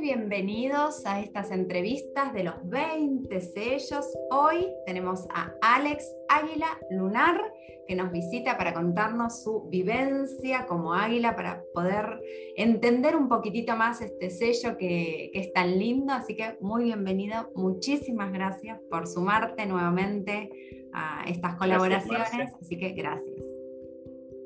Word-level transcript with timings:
bienvenidos 0.00 1.06
a 1.06 1.20
estas 1.20 1.50
entrevistas 1.50 2.32
de 2.32 2.44
los 2.44 2.54
20 2.64 3.40
sellos. 3.40 4.06
Hoy 4.30 4.66
tenemos 4.86 5.26
a 5.32 5.54
Alex 5.60 6.04
Águila 6.28 6.66
Lunar 6.90 7.40
que 7.86 7.94
nos 7.94 8.10
visita 8.10 8.56
para 8.56 8.72
contarnos 8.72 9.42
su 9.42 9.68
vivencia 9.68 10.66
como 10.66 10.94
águila, 10.94 11.36
para 11.36 11.62
poder 11.74 12.20
entender 12.56 13.16
un 13.16 13.28
poquitito 13.28 13.76
más 13.76 14.00
este 14.00 14.30
sello 14.30 14.76
que, 14.78 15.30
es 15.34 15.52
tan 15.52 15.78
lindo. 15.78 16.12
Así 16.12 16.34
que 16.36 16.56
muy 16.60 16.84
bienvenido, 16.84 17.50
muchísimas 17.54 18.32
gracias 18.32 18.80
por 18.88 19.06
sumarte 19.06 19.66
nuevamente 19.66 20.79
a 20.92 21.24
estas 21.28 21.56
colaboraciones. 21.56 22.54
así 22.60 22.78
que 22.78 22.90
gracias. 22.90 23.44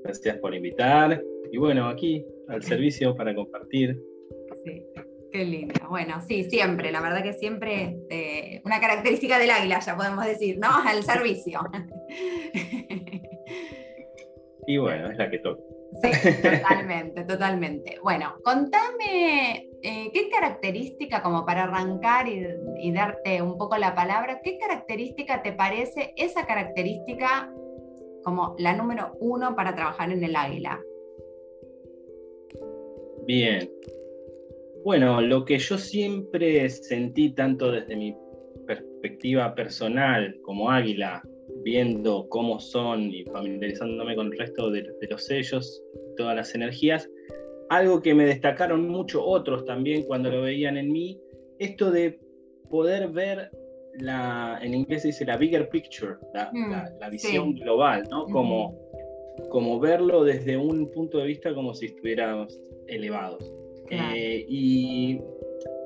Gracias 0.04 0.38
por 0.38 0.54
invitar 0.54 1.22
y 1.50 1.56
bueno, 1.56 1.88
aquí 1.88 2.24
al 2.48 2.62
servicio 2.62 3.14
para 3.16 3.34
compartir. 3.34 4.00
Sí. 4.64 4.82
Qué 5.32 5.44
lindo. 5.44 5.74
Bueno, 5.88 6.20
sí, 6.28 6.44
siempre, 6.44 6.92
la 6.92 7.00
verdad 7.00 7.22
que 7.22 7.32
siempre 7.32 7.98
eh, 8.08 8.62
una 8.64 8.80
característica 8.80 9.36
del 9.38 9.50
águila, 9.50 9.80
ya 9.80 9.96
podemos 9.96 10.24
decir, 10.24 10.58
¿no? 10.58 10.68
Al 10.86 11.02
servicio. 11.02 11.60
Y 14.66 14.78
bueno, 14.78 15.10
es 15.10 15.18
la 15.18 15.30
que 15.30 15.38
toca. 15.38 15.60
Sí, 16.02 16.10
totalmente, 16.42 17.24
totalmente. 17.24 17.98
Bueno, 18.02 18.34
contame 18.42 19.68
eh, 19.84 20.10
qué 20.12 20.28
característica, 20.30 21.22
como 21.22 21.46
para 21.46 21.64
arrancar 21.64 22.26
y, 22.28 22.46
y, 22.78 22.92
darte 22.92 23.42
un 23.42 23.56
poco 23.58 23.76
la 23.76 23.94
palabra, 23.94 24.40
qué 24.42 24.58
característica 24.58 25.42
te 25.42 25.52
parece 25.52 26.12
esa 26.16 26.46
característica 26.46 27.52
como 28.24 28.56
la 28.58 28.74
número 28.74 29.16
uno 29.20 29.54
para 29.54 29.74
trabajar 29.74 30.10
en 30.10 30.24
el 30.24 30.34
águila? 30.34 30.80
Bien, 33.26 33.70
bueno, 34.84 35.22
lo 35.22 35.44
que 35.44 35.58
yo 35.58 35.78
siempre 35.78 36.68
sentí, 36.68 37.30
tanto 37.30 37.72
desde 37.72 37.96
mi 37.96 38.14
perspectiva 38.66 39.54
personal 39.54 40.38
como 40.42 40.70
águila, 40.70 41.22
viendo 41.62 42.26
cómo 42.28 42.60
son 42.60 43.10
y 43.10 43.24
familiarizándome 43.24 44.14
con 44.14 44.26
el 44.26 44.38
resto 44.38 44.70
de, 44.70 44.86
los 45.08 45.24
sellos, 45.24 45.82
todas 46.18 46.36
las 46.36 46.54
energías, 46.54 47.08
algo 47.76 48.00
que 48.00 48.14
me 48.14 48.24
destacaron 48.24 48.88
mucho 48.88 49.24
otros 49.24 49.64
también 49.64 50.04
cuando 50.04 50.30
lo 50.30 50.42
veían 50.42 50.76
en 50.76 50.92
mí, 50.92 51.20
esto 51.58 51.90
de 51.90 52.18
poder 52.70 53.08
ver 53.08 53.50
la, 53.98 54.58
en 54.62 54.74
inglés 54.74 55.02
se 55.02 55.08
dice 55.08 55.24
la 55.24 55.36
bigger 55.36 55.68
picture, 55.68 56.16
la, 56.32 56.50
mm, 56.52 57.10
visión 57.10 57.54
global, 57.54 58.04
¿no? 58.10 58.26
Como, 58.26 58.76
como 59.50 59.78
verlo 59.78 60.24
desde 60.24 60.56
un 60.56 60.90
punto 60.90 61.18
de 61.18 61.26
vista 61.26 61.54
como 61.54 61.74
si 61.74 61.86
estuviéramos 61.86 62.60
elevados. 62.86 63.52
Eh, 63.90 64.46
y 64.48 65.20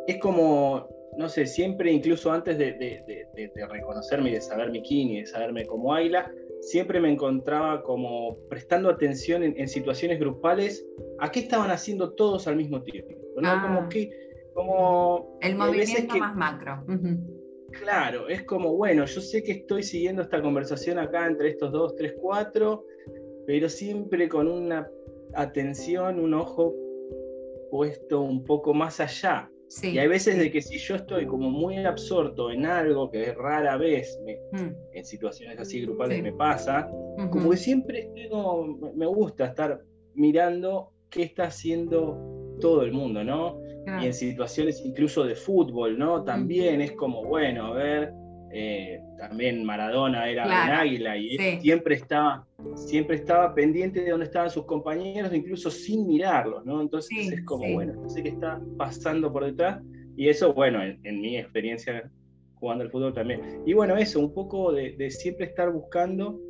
es 0.07 0.19
como, 0.19 0.89
no 1.17 1.29
sé, 1.29 1.47
siempre, 1.47 1.93
incluso 1.93 2.31
antes 2.31 2.57
de, 2.59 3.27
reconocerme 3.71 4.31
y 4.31 4.35
de 4.35 4.41
saber 4.41 4.71
mi 4.71 4.83
kini, 4.83 5.21
de 5.21 5.27
saberme 5.27 5.67
como 5.67 5.95
águila, 5.95 6.31
siempre 6.71 7.01
me 7.01 7.11
encontraba 7.11 7.83
como 7.83 8.37
prestando 8.49 8.91
atención 8.91 9.43
en, 9.43 9.69
situaciones 9.69 10.19
grupales 10.21 10.87
a 11.19 11.31
qué 11.31 11.41
estaban 11.41 11.71
haciendo 11.71 12.13
todos 12.13 12.47
al 12.47 12.57
mismo 12.57 12.83
tiempo. 12.83 13.15
¿no? 13.37 13.63
Como 13.63 13.81
ah. 13.81 13.89
que, 13.89 14.11
como... 14.55 15.39
El 15.41 15.57
movimiento 15.57 16.17
más 16.17 16.37
macro. 16.37 16.85
Claro, 17.73 18.29
es 18.29 18.43
como, 18.45 18.75
bueno, 18.77 19.05
yo 19.05 19.21
sé 19.21 19.43
que 19.43 19.53
estoy 19.53 19.83
siguiendo 19.83 20.23
esta 20.23 20.41
conversación 20.41 20.99
acá 20.99 21.27
entre 21.27 21.51
estos 21.51 21.71
dos, 21.71 21.95
tres, 21.97 22.15
cuatro, 22.21 22.85
pero 23.47 23.69
siempre 23.69 24.29
con 24.29 24.49
una 24.49 24.89
atención, 25.35 26.19
un 26.19 26.35
ojo 26.35 26.75
puesto 27.71 28.21
un 28.23 28.45
poco 28.45 28.73
más 28.73 29.01
allá. 29.01 29.51
Y 29.83 29.99
hay 29.99 30.09
veces 30.09 30.39
de 30.39 30.51
que 30.51 30.63
si 30.63 30.79
yo 30.79 30.97
estoy 30.97 31.27
como 31.27 31.51
muy 31.51 31.77
absorto 31.85 32.51
en 32.51 32.65
algo 32.65 33.11
que 33.11 33.33
rara 33.35 33.77
vez 33.77 34.19
mm. 34.53 34.69
en 34.95 35.05
situaciones 35.05 35.59
así 35.59 35.83
grupales 35.83 36.23
me 36.23 36.33
pasa, 36.33 36.91
como 37.31 37.51
que 37.51 37.57
siempre 37.57 38.11
tengo, 38.15 38.67
me 38.95 39.07
gusta 39.07 39.47
estar 39.47 39.83
mirando 40.15 40.93
qué 41.11 41.25
está 41.25 41.45
haciendo 41.45 42.57
todo 42.61 42.83
el 42.83 42.93
mundo, 42.93 43.23
¿no? 43.25 43.61
Y 44.03 44.07
en 44.07 44.13
situaciones 44.13 44.83
incluso 44.85 45.25
de 45.25 45.35
fútbol, 45.35 45.99
¿no? 45.99 46.23
También 46.23 46.83
es 46.83 46.93
como, 46.93 47.25
bueno, 47.25 47.69
a 47.69 47.73
ver, 47.73 48.13
eh, 48.51 49.01
también 49.19 49.65
Maradona 49.65 50.29
era 50.29 50.47
un 50.47 50.53
águila 50.53 51.17
y 51.17 51.37
siempre 51.61 51.97
estaba 51.97 52.47
siempre 52.75 53.17
estaba 53.17 53.55
pendiente 53.55 54.01
de 54.03 54.11
dónde 54.11 54.27
estaban 54.27 54.51
sus 54.51 54.65
compañeros, 54.65 55.33
incluso 55.33 55.71
sin 55.71 56.07
mirarlos, 56.07 56.65
¿no? 56.65 56.81
Entonces 56.81 57.33
es 57.33 57.45
como, 57.45 57.73
bueno, 57.73 57.95
no 57.95 58.09
sé 58.09 58.23
qué 58.23 58.31
está 58.31 58.61
pasando 58.77 59.33
por 59.33 59.45
detrás, 59.45 59.81
y 60.17 60.29
eso, 60.29 60.53
bueno, 60.53 60.83
en, 60.83 61.21
mi 61.21 61.37
experiencia 61.37 62.11
jugando 62.55 62.83
al 62.83 62.91
fútbol 62.91 63.15
también. 63.15 63.63
Y 63.65 63.73
bueno, 63.75 63.97
eso, 63.97 64.19
un 64.19 64.35
poco 64.35 64.73
de, 64.73 65.11
siempre 65.11 65.47
estar 65.47 65.71
buscando, 65.71 66.41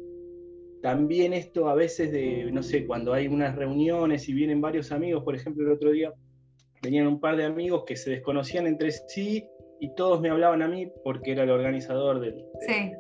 también 0.81 1.35
esto 1.35 1.69
a 1.69 1.75
veces 1.75 2.11
de, 2.11 2.51
no 2.51 2.63
sé, 2.63 2.87
cuando 2.87 3.13
hay 3.13 3.29
unas 3.29 3.55
reuniones 3.57 4.29
y 4.29 4.33
vienen 4.33 4.61
varios 4.61 4.91
amigos, 4.93 5.25
por 5.25 5.35
ejemplo, 5.35 5.67
el 5.67 5.73
otro 5.73 5.91
día 5.91 6.13
venían 6.83 7.07
un 7.07 7.21
par 7.21 7.37
de 7.37 7.45
amigos 7.45 7.85
que 7.85 7.97
se 7.97 8.11
desconocían 8.11 8.67
entre 8.67 8.93
sí 8.93 9.45
y 9.81 9.95
todos 9.95 10.21
me 10.21 10.31
hablaban 10.31 10.63
a 10.63 10.69
mí 10.69 10.91
porque 11.05 11.33
era 11.33 11.45
el 11.45 11.51
organizador 11.51 12.21
del, 12.21 12.45
sí 12.67 12.93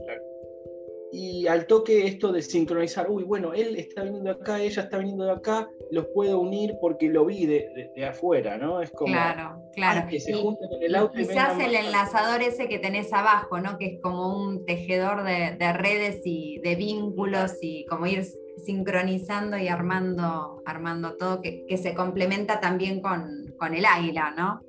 y 1.10 1.46
al 1.46 1.66
toque 1.66 2.06
esto 2.06 2.32
de 2.32 2.42
sincronizar, 2.42 3.10
uy, 3.10 3.24
bueno, 3.24 3.54
él 3.54 3.76
está 3.76 4.02
viniendo 4.02 4.30
acá, 4.30 4.60
ella 4.60 4.82
está 4.82 4.98
viniendo 4.98 5.24
de 5.24 5.32
acá, 5.32 5.68
los 5.90 6.06
puedo 6.14 6.38
unir 6.38 6.74
porque 6.80 7.08
lo 7.08 7.24
vi 7.24 7.46
de, 7.46 7.90
de, 7.94 8.04
afuera, 8.04 8.58
¿no? 8.58 8.82
Es 8.82 8.90
como 8.90 9.12
claro, 9.12 9.62
claro. 9.74 10.06
que 10.08 10.20
se 10.20 10.34
junten 10.34 10.68
en 10.72 10.82
el 10.82 10.94
auto. 10.94 11.16
quizás 11.16 11.58
el 11.60 11.74
enlazador 11.74 12.42
ese 12.42 12.68
que 12.68 12.78
tenés 12.78 13.12
abajo, 13.12 13.60
¿no? 13.60 13.78
Que 13.78 13.86
es 13.86 14.00
como 14.02 14.36
un 14.36 14.66
tejedor 14.66 15.24
de, 15.24 15.56
de, 15.58 15.72
redes 15.72 16.20
y 16.24 16.60
de 16.62 16.74
vínculos 16.74 17.54
y 17.62 17.86
como 17.86 18.06
ir 18.06 18.24
sincronizando 18.64 19.56
y 19.56 19.68
armando, 19.68 20.62
armando 20.66 21.16
todo, 21.16 21.40
que, 21.40 21.64
que 21.66 21.78
se 21.78 21.94
complementa 21.94 22.60
también 22.60 23.00
con, 23.00 23.54
con 23.58 23.74
el 23.74 23.86
águila, 23.86 24.34
¿no? 24.36 24.60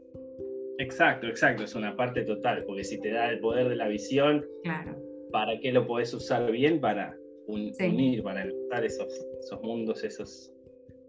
Exacto, 0.80 1.28
exacto, 1.28 1.64
es 1.64 1.76
una 1.76 1.96
parte 1.96 2.24
total, 2.24 2.64
porque 2.66 2.84
si 2.84 3.00
te 3.00 3.12
da 3.12 3.30
el 3.30 3.40
poder 3.40 3.70
de 3.70 3.76
la 3.76 3.88
visión, 3.88 4.46
claro 4.64 5.10
¿para 5.32 5.60
qué 5.60 5.72
lo 5.72 5.86
podés 5.86 6.14
usar 6.14 6.52
bien? 6.52 6.80
Para 6.80 7.16
unir, 7.48 8.24
para 8.24 8.44
enlazar 8.44 8.86
esos, 8.86 9.08
esos 9.40 9.62
mundos, 9.62 10.04
esos 10.04 10.52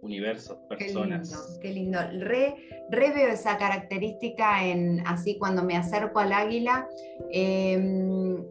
universos, 0.03 0.57
personas. 0.69 1.59
Qué 1.61 1.69
lindo, 1.75 1.99
qué 1.99 2.09
lindo. 2.09 2.27
Re, 2.27 3.13
veo 3.13 3.29
esa 3.29 3.59
característica 3.59 4.65
en 4.65 5.01
así 5.07 5.37
cuando 5.39 5.63
me 5.63 5.77
acerco 5.77 6.19
al 6.19 6.33
águila, 6.33 6.89
em, 7.31 8.43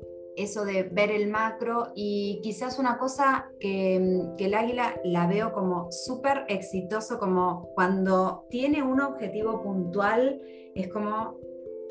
eso 0.44 0.66
de 0.66 0.84
ver 0.84 1.12
el 1.12 1.30
macro 1.30 1.92
y 1.96 2.40
quizás 2.42 2.80
una 2.80 2.98
cosa 2.98 3.50
que, 3.60 4.22
que 4.38 4.46
el 4.46 4.54
águila 4.54 5.00
la 5.04 5.28
veo 5.28 5.52
como 5.54 5.92
súper 5.92 6.46
exitoso, 6.48 7.20
como 7.20 7.70
cuando 7.76 8.46
tiene 8.50 8.82
un 8.84 9.02
objetivo 9.02 9.62
puntual, 9.62 10.42
es 10.76 10.88
como 10.88 11.38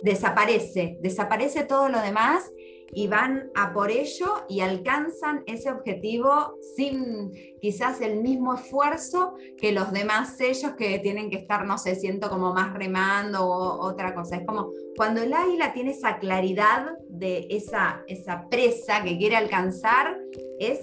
desaparece, 0.02 0.98
desaparece 1.00 1.64
todo 1.64 1.88
lo 1.88 2.00
demás 2.00 2.50
y 2.92 3.06
van 3.06 3.50
a 3.54 3.72
por 3.72 3.90
ello 3.90 4.44
y 4.48 4.60
alcanzan 4.60 5.42
ese 5.46 5.70
objetivo 5.70 6.58
sin 6.76 7.32
quizás 7.60 8.00
el 8.00 8.20
mismo 8.20 8.54
esfuerzo 8.54 9.34
que 9.56 9.72
los 9.72 9.92
demás 9.92 10.36
sellos 10.36 10.72
que 10.72 10.98
tienen 10.98 11.30
que 11.30 11.36
estar, 11.36 11.66
no 11.66 11.78
sé, 11.78 11.94
siento 11.94 12.28
como 12.28 12.52
más 12.54 12.72
remando 12.74 13.44
o 13.44 13.86
otra 13.86 14.14
cosa. 14.14 14.36
Es 14.36 14.46
como 14.46 14.72
cuando 14.96 15.22
el 15.22 15.32
águila 15.32 15.72
tiene 15.72 15.90
esa 15.90 16.18
claridad 16.18 16.96
de 17.08 17.46
esa, 17.50 18.02
esa 18.06 18.48
presa 18.48 19.02
que 19.02 19.18
quiere 19.18 19.36
alcanzar, 19.36 20.16
es, 20.58 20.80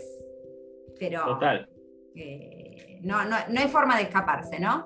pero... 1.00 1.26
Total. 1.26 1.68
Eh, 2.16 3.00
no, 3.02 3.26
no, 3.26 3.36
no 3.50 3.60
hay 3.60 3.68
forma 3.68 3.98
de 3.98 4.04
escaparse, 4.04 4.60
¿no? 4.60 4.86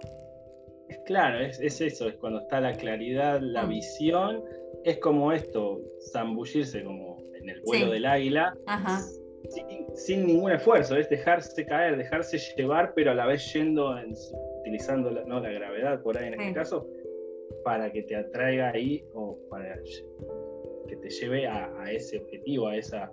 Claro, 1.05 1.39
es, 1.39 1.59
es, 1.59 1.79
eso, 1.81 2.07
es 2.07 2.15
cuando 2.15 2.39
está 2.39 2.59
la 2.59 2.73
claridad, 2.73 3.39
la 3.41 3.63
mm. 3.63 3.69
visión, 3.69 4.43
es 4.83 4.97
como 4.97 5.31
esto, 5.31 5.79
zambullirse 6.11 6.83
como 6.83 7.08
en 7.49 7.55
el 7.55 7.61
vuelo 7.61 7.91
del 7.91 8.05
águila, 8.05 8.57
sin, 9.95 10.25
ningún 10.25 10.51
esfuerzo, 10.51 10.95
es 10.97 11.09
dejarse 11.09 11.65
caer, 11.65 11.97
dejarse 11.97 12.37
llevar, 12.57 12.93
pero 12.95 13.11
a 13.11 13.15
la 13.15 13.25
vez 13.25 13.51
yendo, 13.53 13.95
utilizando 14.61 15.11
la, 15.11 15.23
¿no? 15.25 15.39
la 15.39 15.49
gravedad 15.51 16.01
por 16.01 16.17
ahí 16.17 16.27
en 16.27 16.39
este 16.39 16.53
caso, 16.53 16.87
para 17.63 17.91
que 17.91 18.03
te 18.03 18.15
atraiga 18.15 18.71
ahí 18.71 19.03
o 19.13 19.37
para 19.49 19.75
que 20.87 20.95
te 20.95 21.09
lleve 21.09 21.47
a, 21.47 21.71
a 21.81 21.91
ese 21.91 22.19
objetivo, 22.19 22.67
a 22.67 22.77
esa... 22.77 23.11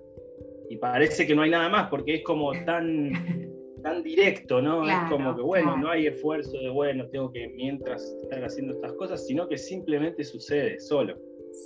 Y 0.69 0.77
parece 0.79 1.27
que 1.27 1.35
no 1.35 1.43
hay 1.43 1.51
nada 1.51 1.69
más, 1.69 1.89
porque 1.89 2.17
es 2.17 2.23
como 2.25 2.53
tan 2.65 3.13
tan 3.87 4.03
directo, 4.03 4.61
¿no? 4.61 4.85
es 4.89 4.97
como 5.09 5.37
que, 5.37 5.43
bueno, 5.43 5.77
no 5.77 5.89
hay 5.89 6.09
esfuerzo 6.09 6.59
de, 6.59 6.69
bueno, 6.71 7.07
tengo 7.09 7.31
que 7.31 7.47
mientras 7.51 8.03
estar 8.21 8.45
haciendo 8.45 8.75
estas 8.75 8.93
cosas, 8.95 9.25
sino 9.25 9.47
que 9.47 9.57
simplemente 9.57 10.25
sucede 10.25 10.81
solo. 10.81 11.17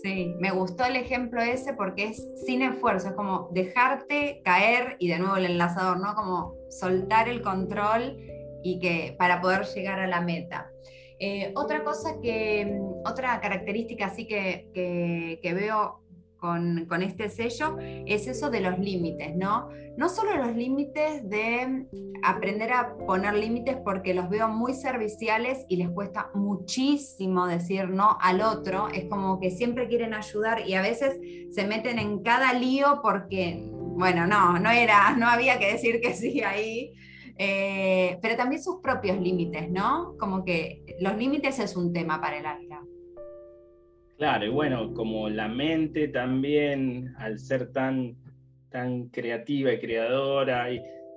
Sí, 0.02 0.34
me 0.38 0.50
gustó 0.50 0.84
el 0.84 0.96
ejemplo 0.96 1.42
ese 1.42 1.74
porque 1.74 2.04
es 2.04 2.26
sin 2.46 2.62
esfuerzo, 2.62 3.08
es 3.08 3.14
como 3.14 3.50
dejarte 3.52 4.40
caer 4.44 4.96
y 4.98 5.08
de 5.08 5.18
nuevo 5.18 5.36
el 5.36 5.46
enlazador, 5.46 5.98
¿no? 5.98 6.14
Como 6.14 6.54
soltar 6.70 7.28
el 7.28 7.42
control 7.42 8.16
y 8.62 8.78
que 8.78 9.14
para 9.18 9.40
poder 9.40 9.66
llegar 9.66 10.00
a 10.00 10.06
la 10.06 10.20
meta. 10.20 10.70
Eh, 11.18 11.52
otra 11.54 11.84
cosa 11.84 12.18
que, 12.22 12.78
otra 13.04 13.40
característica 13.40 14.06
así 14.06 14.26
que, 14.26 14.70
que 14.72 15.54
veo 15.54 15.99
con, 16.40 17.02
este 17.02 17.28
sello 17.28 17.76
es 17.80 18.26
eso 18.26 18.50
de 18.50 18.60
los 18.60 18.78
límites, 18.78 19.36
¿no? 19.36 19.68
No 19.96 20.08
solo 20.08 20.36
los 20.36 20.56
límites 20.56 21.28
de 21.28 21.86
aprender 22.22 22.72
a 22.72 22.96
poner 22.96 23.34
límites 23.34 23.76
porque 23.84 24.14
los 24.14 24.28
veo 24.30 24.48
muy 24.48 24.74
serviciales 24.74 25.64
y 25.68 25.76
les 25.76 25.90
cuesta 25.90 26.30
muchísimo 26.34 27.46
decir 27.46 27.90
no 27.90 28.16
al 28.20 28.40
otro, 28.40 28.88
es 28.88 29.04
como 29.04 29.38
que 29.38 29.50
siempre 29.50 29.86
quieren 29.88 30.14
ayudar 30.14 30.66
y 30.66 30.74
a 30.74 30.82
veces 30.82 31.20
se 31.54 31.66
meten 31.66 31.98
en 31.98 32.22
cada 32.22 32.54
lío 32.54 33.00
porque, 33.02 33.70
bueno, 33.70 34.26
no, 34.26 34.58
no 34.58 34.70
era, 34.70 35.14
no 35.16 35.28
había 35.28 35.58
que 35.58 35.72
decir 35.72 36.00
que 36.00 36.14
sí 36.14 36.42
ahí. 36.42 36.94
Eh, 37.42 38.18
pero 38.20 38.36
también 38.36 38.62
sus 38.62 38.82
propios 38.82 39.18
límites, 39.18 39.70
¿no? 39.70 40.14
Como 40.18 40.44
que 40.44 40.84
los 41.00 41.16
límites 41.16 41.58
es 41.58 41.74
un 41.74 41.90
tema 41.90 42.20
para 42.20 42.36
el 42.36 42.44
águila. 42.44 42.69
Claro, 44.20 44.44
y 44.44 44.50
bueno, 44.50 44.92
como 44.92 45.30
la 45.30 45.48
mente 45.48 46.06
también, 46.08 47.14
al 47.16 47.38
ser 47.38 47.72
tan, 47.72 48.14
tan 48.68 49.08
creativa 49.08 49.72
y 49.72 49.80
creadora, 49.80 50.68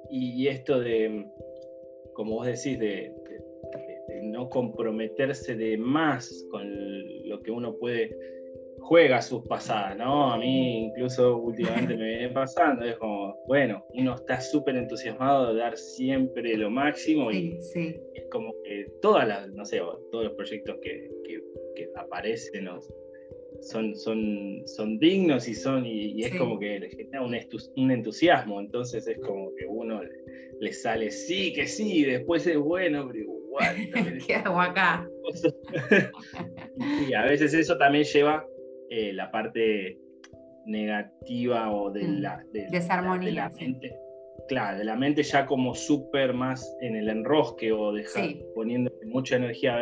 y, 0.10 0.48
esto 0.48 0.80
de, 0.80 1.26
como 2.14 2.36
vos 2.36 2.46
decís, 2.46 2.80
de, 2.80 3.14
no 4.24 4.48
comprometerse 4.48 5.54
de 5.54 5.78
más 5.78 6.48
con 6.50 6.66
lo 7.28 7.42
que 7.42 7.52
uno 7.52 7.76
puede, 7.76 8.18
juega 8.80 9.22
sus 9.22 9.46
pasadas, 9.50 9.98
¿no? 9.98 10.32
A 10.32 10.38
mí 10.38 10.86
incluso 10.86 11.40
últimamente 11.40 11.98
me 11.98 12.06
viene 12.06 12.30
pasando, 12.30 12.86
es 12.86 12.96
como, 12.96 13.36
bueno, 13.48 13.84
uno 13.96 14.16
está 14.16 14.40
súper 14.40 14.78
entusiasmado 14.78 15.54
de 15.54 15.60
dar 15.60 15.76
siempre 15.76 16.56
lo 16.56 16.70
máximo 16.70 17.34
y 17.34 17.60
es 18.14 18.26
como 18.32 18.54
que 18.64 18.86
todas 19.02 19.28
las, 19.28 19.50
no 19.50 19.66
sé, 19.66 19.82
todos 20.10 20.24
los 20.24 20.34
proyectos 20.36 20.78
que, 20.82 21.10
que 21.26 21.42
que 21.74 21.90
aparecen 21.96 22.68
son, 23.62 23.96
son, 23.96 24.62
son 24.66 25.00
dignos 25.00 25.48
y, 25.48 25.56
son, 25.56 25.86
y, 25.86 26.24
es 26.24 26.36
como 26.36 26.60
que 26.60 26.80
le 26.80 26.90
genera 26.90 27.22
un, 27.22 27.92
entusiasmo, 27.92 28.60
entonces 28.60 29.08
es 29.08 29.20
como 29.20 29.54
que 29.56 29.66
uno 29.66 30.02
le, 30.60 30.74
sale 30.74 31.12
sí, 31.12 31.54
que 31.54 31.68
sí, 31.68 32.04
después 32.04 32.48
es 32.48 32.58
bueno, 32.58 33.08
pero 33.08 33.20
igual. 33.20 34.22
¿Qué 34.28 34.36
hago 34.36 34.60
acá? 34.60 35.08
y 37.10 37.14
a 37.14 37.24
veces 37.24 37.54
eso 37.54 37.78
también 37.78 38.04
lleva 38.06 38.46
eh, 38.90 39.14
la 39.14 39.32
parte 39.32 39.98
negativa 40.66 41.72
o 41.72 41.92
de 41.92 42.04
mm. 42.04 42.22
la, 42.22 42.44
de, 42.52 42.68
Desarmonía, 42.72 43.30
de 43.30 43.36
la 43.36 43.50
mente. 43.50 43.96
Claro, 44.48 44.78
de 44.78 44.84
la 44.84 44.96
mente 44.96 45.24
ya 45.24 45.46
como 45.46 45.74
súper 45.74 46.34
más 46.34 46.76
en 46.82 46.96
el 46.96 47.08
enrosque 47.08 47.72
o 47.72 47.94
dejar 47.94 48.30
poniendo 48.56 48.92
mucha 49.06 49.38
energía 49.38 49.78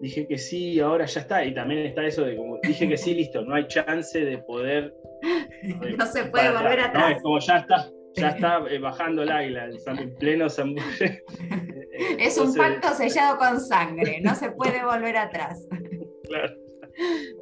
dije 0.00 0.26
que 0.26 0.38
sí, 0.38 0.80
ahora 0.80 1.06
ya 1.06 1.20
está. 1.20 1.44
Y 1.44 1.54
también 1.54 1.86
está 1.86 2.04
eso 2.06 2.24
de 2.24 2.36
como 2.36 2.58
dije 2.62 2.88
que 2.88 2.96
sí, 2.96 3.14
listo, 3.14 3.42
no 3.42 3.54
hay 3.54 3.66
chance 3.66 4.18
de 4.18 4.38
poder. 4.38 4.94
no 5.98 6.06
se 6.06 6.24
puede 6.26 6.52
volver 6.52 6.80
atrás. 6.80 7.10
No, 7.10 7.16
es 7.16 7.22
como 7.22 7.38
ya 7.40 7.58
está, 7.58 7.90
ya 8.14 8.28
está 8.30 8.58
eh, 8.70 8.78
bajando 8.78 9.22
el 9.22 9.30
águila, 9.30 9.68
en 9.86 10.14
pleno 10.16 10.48
zambulle. 10.48 11.22
Es 12.18 12.36
un 12.36 12.54
pacto 12.54 12.88
sellado 12.94 13.38
con 13.38 13.58
sangre, 13.58 14.20
no 14.20 14.34
se 14.34 14.50
puede 14.50 14.84
volver 14.84 15.16
atrás. 15.16 15.66
Claro. 16.26 16.56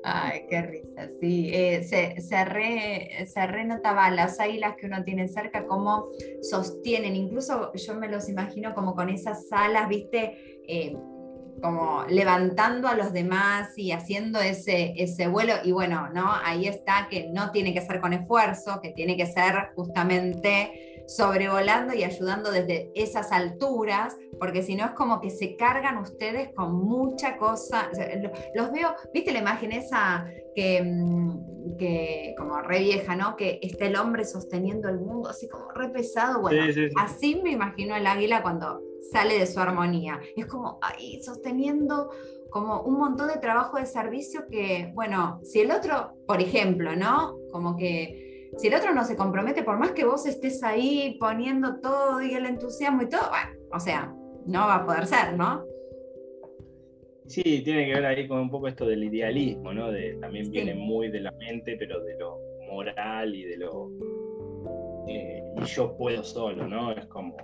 Ay, 0.03 0.43
qué 0.51 0.61
risa, 0.61 1.09
sí. 1.21 1.49
Eh, 1.55 1.83
se, 1.85 2.21
se, 2.21 2.45
re, 2.45 3.25
se 3.27 3.47
renotaba 3.47 4.11
las 4.11 4.39
águilas 4.41 4.75
que 4.77 4.85
uno 4.85 5.03
tiene 5.05 5.27
cerca, 5.27 5.65
cómo 5.67 6.09
sostienen, 6.43 7.17
incluso 7.17 7.73
yo 7.73 7.95
me 7.95 8.11
los 8.11 8.29
imagino 8.29 8.75
como 8.75 8.95
con 8.95 9.09
esas 9.09 9.47
alas, 9.53 9.89
viste, 9.89 10.61
eh, 10.69 10.95
como 11.62 12.05
levantando 12.09 12.89
a 12.89 12.95
los 12.95 13.12
demás 13.12 13.71
y 13.77 13.93
haciendo 13.93 14.41
ese, 14.41 14.95
ese 14.97 15.29
vuelo. 15.29 15.55
Y 15.65 15.73
bueno, 15.73 16.09
¿no? 16.12 16.31
Ahí 16.45 16.67
está 16.67 17.09
que 17.11 17.31
no 17.33 17.51
tiene 17.51 17.73
que 17.73 17.81
ser 17.81 18.01
con 18.01 18.12
esfuerzo, 18.12 18.81
que 18.83 18.91
tiene 18.91 19.17
que 19.17 19.27
ser 19.27 19.71
justamente 19.75 20.95
sobrevolando 21.06 21.95
y 21.95 22.03
ayudando 22.03 22.51
desde 22.51 22.91
esas 22.95 23.31
alturas, 23.31 24.17
porque 24.39 24.62
si 24.62 24.75
no 24.75 24.87
es 24.87 24.91
como 24.93 25.21
que 25.21 25.31
se 25.31 25.56
cargan 25.56 25.99
ustedes 25.99 26.51
con 26.55 26.75
mucha 26.75 27.37
cosa. 27.37 27.91
Los 28.55 28.73
veo, 28.73 28.95
¿viste 29.12 29.33
la 29.33 29.41
imagen 29.41 29.73
esa 29.73 30.27
que, 30.55 30.83
mm, 30.83 31.77
que 31.77 32.35
como 32.39 32.61
re 32.61 32.81
vieja, 32.81 33.17
¿no? 33.17 33.37
Que 33.37 33.59
está 33.62 33.87
el 33.87 33.97
hombre 33.97 34.25
sosteniendo 34.25 34.89
el 34.89 34.99
mundo, 34.99 35.29
así 35.29 35.49
como 35.49 35.71
re 35.73 35.89
pesado. 35.91 36.41
Bueno, 36.41 36.65
así 36.97 37.41
me 37.43 37.51
imagino 37.51 37.97
el 37.97 38.06
águila 38.06 38.43
cuando 38.43 38.81
sale 39.12 39.39
de 39.39 39.47
su 39.47 39.61
armonía. 39.61 40.21
Es 40.37 40.47
como 40.47 40.79
ahí 40.83 41.23
sosteniendo 41.23 42.11
como 42.51 42.83
un 42.83 42.99
montón 42.99 43.29
de 43.29 43.39
trabajo 43.39 43.79
de 43.79 43.87
servicio 43.87 44.47
que, 44.49 44.93
bueno, 44.95 45.41
si 45.43 45.61
el 45.61 45.73
otro, 45.73 46.15
por 46.27 46.41
ejemplo, 46.41 46.95
¿no? 46.95 47.37
Como 47.51 47.77
que 47.77 48.51
si 48.59 48.69
el 48.69 48.75
otro 48.75 48.95
no 48.95 49.05
se 49.05 49.17
compromete, 49.17 49.65
por 49.65 49.79
más 49.79 49.91
que 49.91 50.05
vos 50.05 50.25
estés 50.27 50.62
ahí 50.62 51.17
poniendo 51.19 51.81
todo 51.81 52.23
y 52.23 52.33
el 52.35 52.47
entusiasmo 52.47 53.03
y 53.03 53.09
todo, 53.09 53.29
bueno, 53.29 53.61
o 53.73 53.81
sea, 53.81 54.15
no 54.47 54.61
va 54.61 54.77
a 54.77 54.87
poder 54.87 55.06
ser, 55.06 55.37
¿no? 55.37 55.65
Sí, 57.27 57.62
tiene 57.65 57.87
que 57.87 57.95
ver 57.95 58.06
ahí 58.06 58.29
con 58.29 58.39
un 58.39 58.51
poco 58.51 58.69
esto 58.69 58.87
del 58.87 59.03
idealismo, 59.03 59.73
¿no? 59.73 59.91
De, 59.91 60.15
también 60.21 60.51
viene 60.51 60.75
muy 60.75 61.11
de 61.11 61.21
la 61.21 61.33
mente, 61.33 61.77
pero 61.79 62.05
de 62.05 62.19
lo 62.19 62.39
moral 62.71 63.35
y 63.35 63.45
de 63.45 63.56
lo... 63.56 63.91
Eh, 65.09 65.43
y 65.56 65.65
yo 65.65 65.97
puedo 65.97 66.23
solo, 66.23 66.69
¿no? 66.69 66.93
Es 66.93 67.06
como 67.06 67.37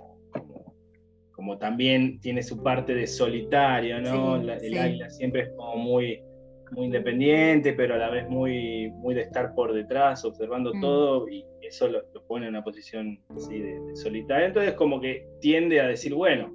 como 1.51 1.59
también 1.59 2.21
tiene 2.21 2.43
su 2.43 2.63
parte 2.63 2.95
de 2.95 3.05
solitario, 3.05 3.99
¿no? 3.99 4.37
el 4.37 4.49
águila 4.49 5.09
siempre 5.09 5.41
es 5.41 5.49
como 5.49 5.75
muy, 5.75 6.23
muy 6.71 6.85
independiente, 6.85 7.73
pero 7.73 7.95
a 7.95 7.97
la 7.97 8.09
vez 8.09 8.29
muy, 8.29 8.89
muy 8.91 9.13
de 9.15 9.23
estar 9.23 9.53
por 9.53 9.73
detrás, 9.73 10.23
observando 10.23 10.73
mm. 10.73 10.79
todo, 10.79 11.27
y 11.27 11.43
eso 11.61 11.89
lo, 11.89 12.03
pone 12.25 12.45
en 12.45 12.51
una 12.51 12.63
posición 12.63 13.19
así 13.35 13.59
de, 13.59 13.95
solitario. 13.95 14.47
Entonces 14.47 14.75
como 14.75 15.01
que 15.01 15.27
tiende 15.41 15.81
a 15.81 15.87
decir, 15.87 16.13
bueno, 16.13 16.53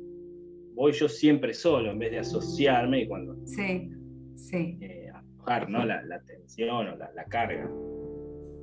voy 0.75 0.93
yo 0.93 1.11
siempre 1.11 1.53
solo, 1.53 1.91
en 1.91 1.99
vez 1.99 2.13
de 2.13 2.21
asociarme 2.21 3.03
y 3.03 3.07
cuando... 3.07 3.37
Sí, 3.45 3.91
sí. 4.35 4.79
Eh, 4.81 5.11
¿no? 5.69 5.85
La, 5.85 6.03
la, 6.05 6.23
tensión 6.23 6.71
o 6.71 6.97
la, 6.97 7.11
la 7.15 7.25
carga. 7.27 7.71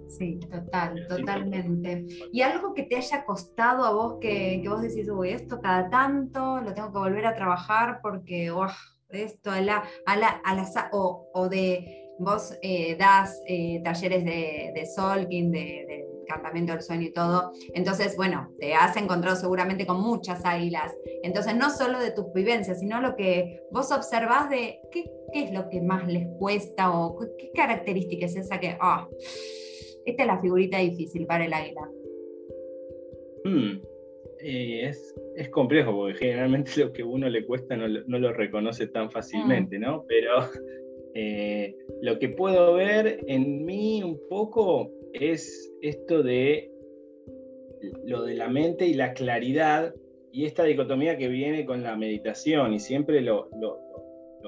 Sí, 0.07 0.39
total, 0.39 1.07
totalmente. 1.07 2.05
¿Y 2.31 2.41
algo 2.41 2.73
que 2.73 2.83
te 2.83 2.97
haya 2.97 3.25
costado 3.25 3.83
a 3.83 3.93
vos 3.93 4.17
que, 4.19 4.59
que 4.61 4.69
vos 4.69 4.81
decís, 4.81 5.09
uy, 5.09 5.29
esto 5.29 5.59
cada 5.61 5.89
tanto 5.89 6.61
lo 6.61 6.73
tengo 6.73 6.91
que 6.91 6.99
volver 6.99 7.25
a 7.25 7.35
trabajar 7.35 7.99
porque, 8.01 8.51
esto, 9.09 9.51
a 9.51 9.61
la, 9.61 9.83
a 10.05 10.17
la, 10.17 10.27
a 10.27 10.55
la, 10.55 10.89
o, 10.91 11.29
o 11.33 11.49
de 11.49 12.11
vos 12.19 12.57
eh, 12.61 12.95
das 12.95 13.41
eh, 13.47 13.81
talleres 13.83 14.23
de, 14.23 14.71
de 14.75 14.85
solking, 14.85 15.51
de, 15.51 15.59
de 15.59 16.05
encantamiento 16.23 16.73
del 16.73 16.81
sueño 16.81 17.07
y 17.07 17.13
todo. 17.13 17.51
Entonces, 17.73 18.15
bueno, 18.15 18.49
te 18.59 18.73
has 18.73 18.95
encontrado 18.97 19.35
seguramente 19.35 19.85
con 19.85 20.01
muchas 20.01 20.45
águilas. 20.45 20.93
Entonces, 21.21 21.55
no 21.55 21.69
solo 21.69 21.99
de 21.99 22.11
tus 22.11 22.31
vivencias, 22.33 22.79
sino 22.79 23.01
lo 23.01 23.15
que 23.15 23.61
vos 23.71 23.91
observás 23.91 24.49
de 24.49 24.79
qué, 24.91 25.05
qué 25.31 25.45
es 25.45 25.51
lo 25.51 25.69
que 25.69 25.81
más 25.81 26.07
les 26.07 26.27
cuesta 26.39 26.91
o 26.91 27.17
qué 27.37 27.51
característica 27.53 28.25
es 28.25 28.35
esa 28.35 28.59
que, 28.59 28.77
ah, 28.79 29.07
esta 30.05 30.23
es 30.23 30.27
la 30.27 30.41
figurita 30.41 30.79
difícil 30.79 31.25
para 31.25 31.45
el 31.45 31.53
águila. 31.53 31.89
Hmm. 33.45 33.81
es, 34.39 35.13
complejo 35.51 35.91
porque 35.91 36.19
generalmente 36.19 36.71
lo 36.77 36.93
que 36.93 37.01
a 37.01 37.05
uno 37.05 37.29
le 37.29 37.45
cuesta 37.45 37.75
no, 37.75 37.87
lo 37.87 38.33
reconoce 38.33 38.87
tan 38.87 39.11
fácilmente, 39.11 39.79
¿no? 39.79 40.05
Pero 40.07 40.49
eh, 41.13 41.75
lo 42.01 42.19
que 42.19 42.29
puedo 42.29 42.73
ver 42.73 43.19
en 43.27 43.65
mí 43.65 44.01
un 44.03 44.19
poco 44.29 44.91
es 45.13 45.71
esto 45.81 46.23
de 46.23 46.71
lo 48.05 48.23
de 48.23 48.35
la 48.35 48.47
mente 48.47 48.85
y 48.85 48.93
la 48.93 49.13
claridad 49.13 49.93
y 50.31 50.45
esta 50.45 50.63
dicotomía 50.63 51.17
que 51.17 51.27
viene 51.27 51.65
con 51.65 51.83
la 51.83 51.95
meditación 51.95 52.73
y 52.73 52.79
siempre 52.79 53.21
lo, 53.21 53.49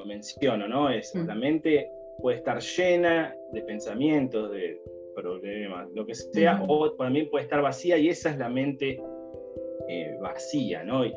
menciono, 0.05 0.67
¿no? 0.67 0.89
Es 0.89 1.15
mm. 1.15 1.25
la 1.25 1.35
mente 1.35 1.89
puede 2.19 2.37
estar 2.37 2.59
llena 2.59 3.35
de 3.53 3.61
pensamientos, 3.61 4.51
de 4.51 4.79
problemas, 5.15 5.89
lo 5.93 6.05
que 6.05 6.15
sea, 6.15 6.63
o 6.67 6.91
también 6.93 7.29
puede 7.29 7.45
estar 7.45 7.61
vacía 7.61 7.97
y 7.97 8.09
esa 8.09 8.31
es 8.31 8.37
la 8.37 8.49
mente 8.49 8.99
eh, 9.87 10.17
vacía, 10.21 10.83
¿no? 10.83 11.05
Y, 11.05 11.13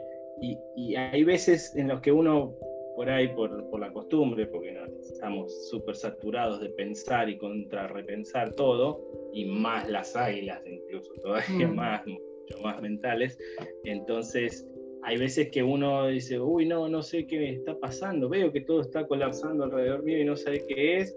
y, 0.77 0.95
hay 0.95 1.25
veces 1.25 1.75
en 1.77 1.89
los 1.89 2.01
que 2.01 2.13
uno, 2.13 2.55
por 2.95 3.11
ahí, 3.11 3.29
por, 3.29 3.69
por 3.71 3.81
la 3.81 3.93
costumbre, 3.93 4.47
porque 4.47 4.73
no, 4.73 4.87
estamos 5.01 5.69
súper 5.69 5.97
saturados 5.97 6.61
de 6.61 6.69
pensar 6.71 7.29
y 7.29 7.39
contrarrepensar 7.39 8.53
todo, 8.55 9.03
y 9.33 9.47
más 9.47 9.89
las 9.89 10.15
águilas, 10.17 10.63
incluso 10.67 11.13
todavía 11.23 11.67
mm. 11.67 11.75
más, 11.75 12.07
mucho 12.07 12.63
más 12.63 12.81
mentales, 12.81 13.39
entonces 13.85 14.67
hay 15.03 15.17
veces 15.17 15.51
que 15.51 15.63
uno 15.63 16.09
dice, 16.09 16.39
uy, 16.41 16.67
no, 16.67 16.89
no 16.89 17.03
sé 17.03 17.27
qué 17.27 17.39
me 17.39 17.53
está 17.53 17.79
pasando, 17.79 18.29
veo 18.29 18.53
que 18.53 18.61
todo 18.63 18.81
está 18.81 19.07
colapsando 19.07 19.65
alrededor 19.65 20.03
mío 20.03 20.19
y 20.19 20.25
no 20.25 20.37
sé 20.37 20.65
qué 20.67 20.99
es, 20.99 21.17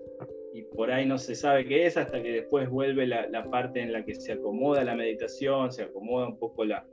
y 0.53 0.63
por 0.63 0.91
ahí 0.91 1.05
no 1.05 1.17
se 1.17 1.35
sabe 1.35 1.65
qué 1.65 1.85
es 1.85 1.97
hasta 1.97 2.21
que 2.21 2.31
después 2.31 2.69
vuelve 2.69 3.07
la, 3.07 3.27
la, 3.27 3.49
parte 3.49 3.81
en 3.81 3.93
la 3.93 4.03
que 4.03 4.15
se 4.15 4.33
acomoda 4.33 4.83
la 4.83 4.95
meditación, 4.95 5.71
se 5.71 5.83
acomoda 5.83 6.27
un 6.27 6.37
poco 6.37 6.65
la, 6.65 6.85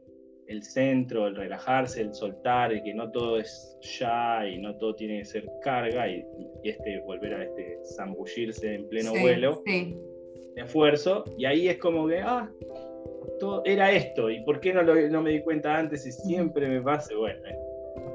el 0.48 0.62
centro, 0.62 1.26
el 1.26 1.36
relajarse, 1.36 2.00
el 2.00 2.14
soltar, 2.14 2.72
el 2.72 2.82
que 2.82 2.94
no 2.94 3.10
todo 3.10 3.38
es 3.38 3.76
ya 3.98 4.48
y 4.48 4.58
no 4.58 4.76
todo 4.76 4.94
tiene 4.94 5.18
que 5.18 5.24
ser 5.26 5.50
carga 5.62 6.08
y, 6.08 6.24
este 6.64 7.00
volver 7.00 7.34
a 7.34 7.44
este 7.44 7.78
zambullirse 7.96 8.74
en 8.74 8.88
pleno 8.88 9.12
vuelo 9.20 9.62
de 9.64 9.96
esfuerzo 10.56 11.24
y 11.36 11.44
ahí 11.44 11.68
es 11.68 11.78
como 11.78 12.08
que, 12.08 12.20
ah, 12.20 12.50
todo 13.38 13.62
era 13.64 13.92
esto 13.92 14.30
y 14.30 14.42
por 14.42 14.58
qué 14.60 14.72
no, 14.72 14.82
lo, 14.82 14.94
no 15.08 15.22
me 15.22 15.30
di 15.30 15.42
cuenta 15.42 15.76
antes 15.76 16.06
y 16.06 16.12
siempre 16.12 16.66
me 16.66 16.80
pase, 16.80 17.14
bueno, 17.14 17.40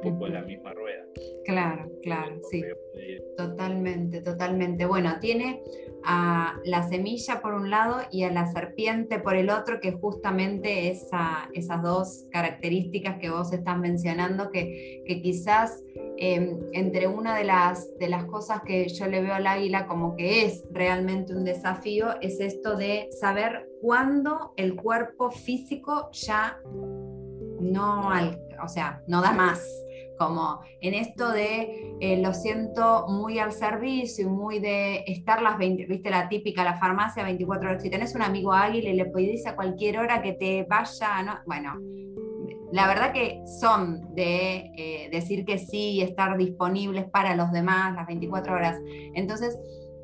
poco 0.04 0.28
la 0.28 0.42
misma 0.42 0.74
rueda. 0.74 1.04
Claro, 1.46 1.90
claro, 2.02 2.40
sí. 2.50 2.64
Totalmente, 3.38 4.22
totalmente. 4.22 4.86
Bueno, 4.86 5.18
tiene 5.20 5.62
a 6.04 6.60
la 6.66 6.84
semilla 6.88 7.42
por 7.42 7.54
un 7.54 7.70
lado 7.70 8.02
y 8.12 8.24
a 8.24 8.32
la 8.32 8.52
serpiente 8.52 9.20
por 9.20 9.36
el 9.36 9.50
otro, 9.50 9.80
que 9.80 9.94
justamente 9.94 10.90
esa, 10.90 11.50
esas 11.54 11.82
dos 11.82 12.26
características 12.32 13.20
que 13.20 13.30
vos 13.30 13.54
estás 13.54 13.78
mencionando, 13.78 14.52
que, 14.52 15.04
quizás 15.24 15.84
em, 16.18 16.60
entre 16.74 17.08
una 17.08 17.36
de 17.38 17.46
las, 17.46 17.98
de 17.98 18.10
las 18.10 18.26
cosas 18.26 18.62
que 18.64 18.88
yo 18.90 19.08
le 19.08 19.22
veo 19.22 19.34
al 19.34 19.48
águila 19.48 19.88
como 19.88 20.16
que 20.16 20.46
es 20.46 20.64
realmente 20.72 21.34
un 21.34 21.46
desafío, 21.46 22.20
es 22.22 22.40
esto 22.40 22.76
de 22.76 23.10
saber 23.12 23.70
cuándo 23.82 24.54
el 24.58 24.76
cuerpo 24.76 25.32
físico 25.32 26.10
ya 26.12 26.60
no, 27.60 28.10
o 28.62 28.68
sea, 28.68 29.02
no 29.08 29.22
da 29.22 29.32
más 29.32 29.66
como 30.28 30.62
en 30.82 30.94
esto 30.94 31.32
de 31.32 31.96
eh, 32.00 32.22
lo 32.22 32.34
siento 32.34 33.06
muy 33.08 33.40
al 33.40 33.52
servicio, 33.52 34.30
muy 34.30 34.60
de 34.60 35.04
estar 35.08 35.42
las 35.42 35.58
20, 35.58 35.86
viste 35.86 36.10
la 36.10 36.30
típica, 36.30 36.64
la 36.64 36.78
farmacia 36.78 37.24
24 37.24 37.70
horas, 37.70 37.82
si 37.82 37.90
tenés 37.90 38.16
un 38.16 38.22
amigo 38.22 38.54
águila 38.54 38.90
y 38.90 38.94
le 38.94 39.06
pedís 39.06 39.46
a 39.48 39.56
cualquier 39.56 40.00
hora 40.00 40.22
que 40.22 40.34
te 40.34 40.64
vaya, 40.64 41.24
¿no? 41.24 41.40
bueno, 41.46 41.76
la 42.72 42.88
verdad 42.88 43.14
que 43.14 43.44
son 43.60 44.16
de 44.16 44.72
eh, 44.78 45.10
decir 45.12 45.46
que 45.46 45.60
sí 45.60 45.92
y 45.92 46.02
estar 46.02 46.38
disponibles 46.38 47.06
para 47.06 47.36
los 47.36 47.52
demás 47.52 47.94
las 47.96 48.08
24 48.08 48.54
horas. 48.54 48.80
Entonces, 49.14 49.60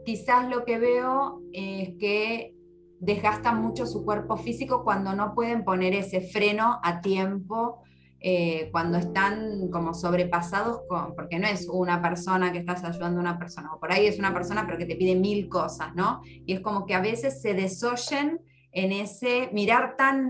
quizás 0.05 0.47
lo 0.49 0.65
que 0.65 0.77
veo 0.77 1.41
es 1.51 1.93
que 1.99 2.53
desgastan 2.99 3.61
mucho 3.61 3.87
su 3.87 4.05
cuerpo 4.05 4.37
físico 4.37 4.83
cuando 4.83 5.15
no 5.15 5.33
pueden 5.33 5.63
poner 5.63 5.95
ese 5.95 6.21
freno 6.21 6.79
a 6.83 7.01
tiempo 7.01 7.81
eh, 8.21 8.69
cuando 8.71 8.97
están 8.97 9.69
como 9.69 9.93
sobrepasados, 9.93 10.81
porque 11.15 11.39
no 11.39 11.47
es 11.47 11.67
una 11.69 12.01
persona 12.01 12.51
que 12.51 12.59
estás 12.59 12.83
ayudando 12.83 13.19
a 13.19 13.21
una 13.21 13.39
persona, 13.39 13.73
o 13.73 13.79
por 13.79 13.91
ahí 13.91 14.07
es 14.07 14.19
una 14.19 14.33
persona 14.33 14.65
pero 14.65 14.77
que 14.77 14.85
te 14.85 14.95
pide 14.95 15.15
mil 15.15 15.47
cosas, 15.47 15.95
¿no? 15.95 16.21
Y 16.25 16.53
es 16.53 16.59
como 16.59 16.85
que 16.85 16.95
a 16.95 17.01
veces 17.01 17.41
se 17.41 17.53
desoyen 17.53 18.41
en 18.71 18.91
ese 18.91 19.49
mirar 19.53 19.95
tan 19.95 20.29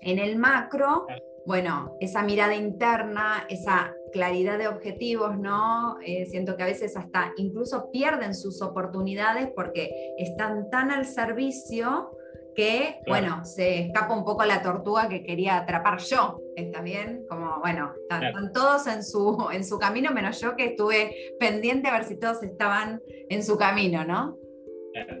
en 0.00 0.18
el 0.18 0.36
macro, 0.36 1.06
bueno, 1.46 1.96
esa 2.00 2.22
mirada 2.22 2.54
interna, 2.54 3.44
esa 3.48 3.92
claridad 4.12 4.58
de 4.58 4.68
objetivos, 4.68 5.38
¿no? 5.38 5.98
Eh, 6.00 6.26
siento 6.26 6.56
que 6.56 6.62
a 6.62 6.66
veces 6.66 6.96
hasta 6.96 7.32
incluso 7.36 7.90
pierden 7.90 8.34
sus 8.34 8.62
oportunidades 8.62 9.50
porque 9.54 10.14
están 10.18 10.70
tan 10.70 10.90
al 10.90 11.06
servicio 11.06 12.10
que, 12.54 13.00
bueno, 13.06 13.44
se 13.44 13.86
escapa 13.86 14.16
un 14.16 14.24
poco 14.24 14.44
la 14.44 14.62
tortuga 14.62 15.08
que 15.08 15.22
quería 15.22 15.58
atrapar 15.58 15.98
yo. 15.98 16.40
¿Está 16.56 16.82
bien? 16.82 17.24
Como, 17.28 17.60
bueno, 17.60 17.92
están, 18.02 18.52
todos 18.52 18.86
en 18.86 19.02
su, 19.02 19.48
en 19.52 19.64
su 19.64 19.78
camino, 19.78 20.10
menos 20.12 20.40
yo 20.40 20.56
que 20.56 20.66
estuve 20.66 21.34
pendiente 21.38 21.88
a 21.88 21.92
ver 21.92 22.04
si 22.04 22.18
todos 22.18 22.42
estaban 22.42 23.00
en 23.28 23.42
su 23.42 23.56
camino, 23.56 24.04
¿no? 24.04 24.36
Claro, 24.92 25.16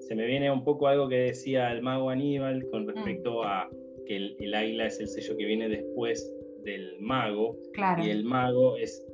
se 0.00 0.14
me 0.14 0.26
viene 0.26 0.50
un 0.50 0.64
poco 0.64 0.88
algo 0.88 1.08
que 1.08 1.16
decía 1.16 1.70
el 1.72 1.82
mago 1.82 2.10
Aníbal 2.10 2.64
con 2.70 2.84
mm. 2.84 2.88
respecto 2.88 3.42
a 3.44 3.68
que 4.06 4.16
el, 4.16 4.54
águila 4.54 4.86
es 4.86 4.98
el 5.00 5.08
sello 5.08 5.36
que 5.36 5.44
viene 5.44 5.68
después 5.68 6.34
del 6.64 6.96
mago. 7.00 7.56
Claro. 7.72 8.04
Y 8.04 8.10
el 8.10 8.24
mago 8.24 8.76
es 8.76 9.04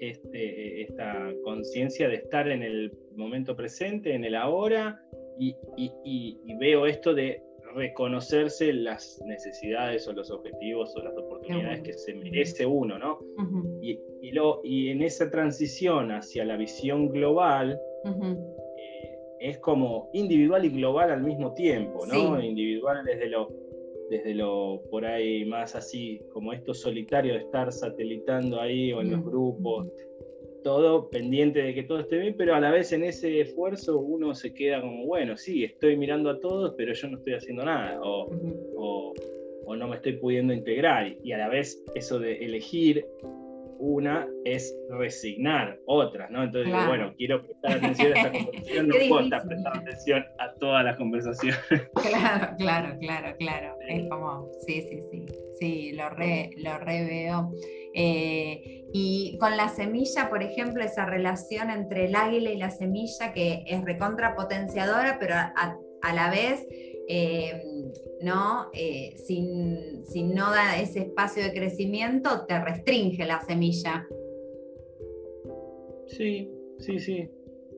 este, 0.00 0.82
esta 0.82 1.32
conciencia 1.44 2.08
de 2.08 2.16
estar 2.16 2.48
en 2.48 2.62
el 2.62 2.92
momento 3.14 3.56
presente, 3.56 4.14
en 4.14 4.24
el 4.24 4.34
ahora, 4.34 5.00
y, 5.38 6.56
veo 6.58 6.86
esto 6.86 7.14
de 7.14 7.42
reconocerse 7.74 8.72
las 8.72 9.20
necesidades 9.26 10.08
o 10.08 10.12
los 10.12 10.30
objetivos 10.30 10.94
o 10.96 11.02
las 11.02 11.16
oportunidades 11.16 11.82
que 11.82 11.92
se 11.92 12.14
merece 12.14 12.64
uno, 12.64 12.98
¿no? 12.98 13.18
y, 13.82 14.32
lo, 14.32 14.60
y 14.64 14.88
en 14.88 15.02
esa 15.02 15.30
transición 15.30 16.10
hacia 16.10 16.44
la 16.44 16.56
visión 16.56 17.08
global, 17.10 17.78
eh, 18.04 19.18
es 19.40 19.58
como 19.58 20.08
individual 20.12 20.64
y 20.64 20.70
global 20.70 21.10
al 21.10 21.22
mismo 21.22 21.52
tiempo, 21.52 22.06
¿no? 22.06 22.40
Individual 22.40 23.04
desde 23.04 23.28
lo, 23.28 23.48
desde 24.10 24.34
lo 24.34 24.82
por 24.90 25.04
ahí 25.04 25.44
más 25.44 25.74
así, 25.74 26.20
como 26.32 26.52
esto 26.52 26.72
solitario 26.72 27.34
de 27.34 27.40
estar 27.40 27.70
satelitando 27.72 28.60
ahí 28.60 28.92
o 28.92 29.00
en 29.00 29.10
los 29.10 29.24
grupos, 29.24 29.88
todo 30.66 31.08
pendiente 31.10 31.62
de 31.62 31.74
que 31.74 31.84
todo 31.84 32.00
esté 32.00 32.18
bien, 32.18 32.34
pero 32.36 32.56
a 32.56 32.58
la 32.58 32.72
vez 32.72 32.90
en 32.90 33.04
ese 33.04 33.40
esfuerzo 33.40 34.00
uno 34.00 34.34
se 34.34 34.52
queda 34.52 34.80
como, 34.80 35.06
bueno, 35.06 35.36
sí, 35.36 35.62
estoy 35.62 35.96
mirando 35.96 36.28
a 36.28 36.40
todos, 36.40 36.74
pero 36.76 36.92
yo 36.92 37.06
no 37.06 37.18
estoy 37.18 37.34
haciendo 37.34 37.64
nada, 37.64 38.00
o, 38.02 38.28
o, 38.74 39.76
no 39.76 39.86
me 39.86 39.94
estoy 39.94 40.14
pudiendo 40.14 40.52
integrar. 40.52 41.14
Y 41.22 41.30
a 41.30 41.38
la 41.38 41.48
vez 41.48 41.84
eso 41.94 42.18
de 42.18 42.44
elegir 42.44 43.06
una 43.78 44.26
es 44.44 44.74
resignar 44.90 45.78
otras, 45.86 46.30
¿no? 46.30 46.44
Entonces, 46.44 46.72
bueno, 46.86 47.12
quiero 47.16 47.42
prestar 47.44 47.78
atención 47.78 48.12
a 48.12 48.16
esta 48.16 48.32
conversación, 48.32 48.88
no 48.88 48.94
puedo 49.08 49.20
estar 49.24 49.46
prestando 49.46 49.80
atención 49.80 50.24
a 50.38 50.54
todas 50.54 50.84
las 50.84 50.96
conversaciones. 50.96 51.60
Claro, 51.94 52.56
claro, 52.58 52.96
claro, 52.98 53.36
claro. 53.38 53.74
Es 53.88 54.08
como, 54.08 54.50
sí, 54.66 54.82
sí, 54.82 55.02
sí, 55.10 55.26
sí, 55.58 55.92
lo 55.92 56.08
re, 56.10 56.50
lo 56.56 56.78
re 56.78 57.04
veo. 57.04 57.52
Eh, 57.94 58.84
y 58.92 59.38
con 59.38 59.56
la 59.56 59.68
semilla, 59.68 60.28
por 60.28 60.42
ejemplo, 60.42 60.82
esa 60.82 61.06
relación 61.06 61.70
entre 61.70 62.06
el 62.06 62.14
águila 62.14 62.50
y 62.50 62.56
la 62.56 62.70
semilla 62.70 63.32
que 63.32 63.64
es 63.66 63.82
recontrapotenciadora, 63.84 65.18
pero 65.18 65.34
a, 65.34 66.14
la 66.14 66.30
vez 66.30 66.66
eh, 67.08 67.60
¿no? 68.22 68.70
Eh, 68.72 69.14
sin, 69.16 70.04
no 70.34 70.50
dar 70.50 70.80
ese 70.80 71.00
espacio 71.00 71.42
de 71.42 71.52
crecimiento, 71.52 72.46
te 72.46 72.62
restringe 72.62 73.24
la 73.24 73.40
semilla. 73.40 74.06
Sí, 76.06 76.50
sí, 76.78 76.98
sí. 76.98 77.28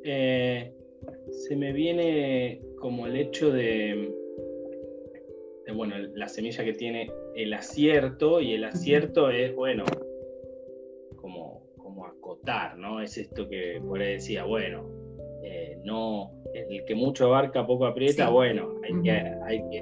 se 0.02 1.56
me 1.56 1.72
viene 1.72 2.60
como 2.80 3.06
el 3.06 3.16
hecho 3.16 3.50
de, 3.50 4.14
de, 5.66 5.72
bueno, 5.72 5.96
la 6.14 6.28
semilla 6.28 6.64
que 6.64 6.74
tiene 6.74 7.10
el 7.34 7.52
acierto 7.54 8.40
y 8.40 8.54
el 8.54 8.64
acierto 8.64 9.30
es, 9.30 9.54
bueno, 9.54 9.84
¿no? 12.76 13.00
Es 13.00 13.18
esto 13.18 13.48
que 13.48 13.80
por 13.86 14.00
ahí 14.00 14.14
decía, 14.14 14.44
bueno, 14.44 14.88
eh, 15.42 15.78
no, 15.84 16.32
el 16.54 16.84
que 16.84 16.94
mucho 16.94 17.26
abarca, 17.26 17.66
poco 17.66 17.86
aprieta, 17.86 18.30
bueno, 18.30 18.74
hay, 18.82 19.02
que, 19.02 19.10
hay 19.10 19.70
que 19.70 19.80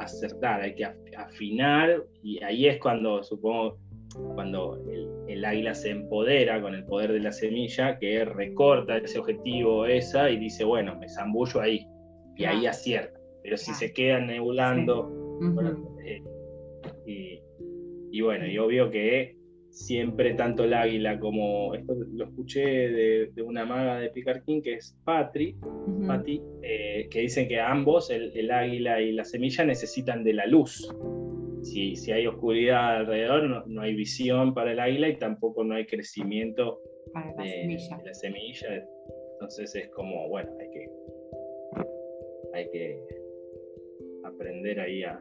acertar, 0.00 0.62
hay 0.62 0.74
que 0.74 0.84
afinar, 1.16 2.04
y 2.22 2.42
ahí 2.42 2.66
es 2.66 2.78
cuando, 2.80 3.22
supongo, 3.22 3.78
cuando 4.34 4.78
el, 5.28 5.44
águila 5.44 5.74
se 5.74 5.90
empodera 5.90 6.60
con 6.60 6.74
el 6.74 6.84
poder 6.84 7.12
de 7.12 7.20
la 7.20 7.32
semilla, 7.32 7.98
que 7.98 8.24
recorta 8.24 8.98
ese 8.98 9.18
objetivo, 9.18 9.86
esa, 9.86 10.30
y 10.30 10.38
dice, 10.38 10.64
bueno, 10.64 10.96
me 10.96 11.08
zambullo 11.08 11.60
ahí, 11.60 11.86
y 12.36 12.44
ahí 12.44 12.66
acierta. 12.66 13.18
Pero 13.42 13.56
si 13.56 13.72
se 13.72 13.92
queda 13.92 14.20
nebulando, 14.20 15.10
eh, 16.04 16.22
y, 17.06 17.40
y, 18.10 18.20
bueno, 18.20 18.46
y 18.46 18.58
obvio 18.58 18.90
que 18.90 19.39
siempre 19.70 20.34
tanto 20.34 20.64
el 20.64 20.74
águila 20.74 21.18
como, 21.18 21.74
esto 21.74 21.94
lo 21.94 22.24
escuché 22.24 22.60
de, 22.60 23.42
una 23.42 23.64
maga 23.64 24.00
de 24.00 24.10
Picarquín 24.10 24.62
que 24.62 24.74
es 24.74 24.98
Patri, 25.04 25.56
eh, 26.62 27.08
que 27.10 27.20
dicen 27.20 27.48
que 27.48 27.60
ambos, 27.60 28.10
el, 28.10 28.50
águila 28.50 29.00
y 29.00 29.12
la 29.12 29.24
semilla, 29.24 29.64
necesitan 29.64 30.24
de 30.24 30.34
la 30.34 30.46
luz. 30.46 30.88
Si, 31.62 31.94
si 31.94 32.10
hay 32.10 32.26
oscuridad 32.26 32.96
alrededor, 32.98 33.66
no, 33.68 33.82
hay 33.82 33.94
visión 33.94 34.54
para 34.54 34.72
el 34.72 34.80
águila 34.80 35.08
y 35.08 35.16
tampoco 35.18 35.62
no 35.62 35.74
hay 35.74 35.86
crecimiento 35.86 36.80
para 37.12 37.34
la, 37.36 38.14
semilla. 38.14 38.86
Entonces 39.34 39.74
es 39.74 39.88
como, 39.90 40.28
bueno, 40.28 40.50
hay 40.58 40.70
que, 40.70 40.90
hay 42.54 42.70
que 42.70 43.04
aprender 44.24 44.80
ahí 44.80 45.02
a, 45.02 45.18